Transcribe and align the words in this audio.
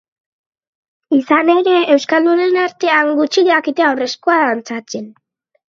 Izan 1.17 1.51
ere, 1.55 1.75
euskaldunen 1.97 2.59
artean, 2.63 3.13
gutxik 3.21 3.47
dakite 3.53 3.89
aurreskua 3.93 4.43
dantzatzen. 4.49 5.09